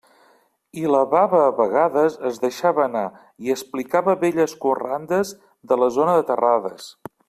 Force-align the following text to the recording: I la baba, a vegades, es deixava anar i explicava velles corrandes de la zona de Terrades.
I 0.83 0.87
la 0.93 1.01
baba, 1.11 1.41
a 1.49 1.51
vegades, 1.59 2.17
es 2.31 2.41
deixava 2.47 2.83
anar 2.87 3.05
i 3.49 3.55
explicava 3.59 4.19
velles 4.27 4.59
corrandes 4.67 5.39
de 5.73 5.83
la 5.85 5.95
zona 6.01 6.19
de 6.21 6.31
Terrades. 6.35 6.95